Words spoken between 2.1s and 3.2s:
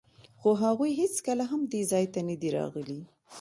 ته نه دي راغلي.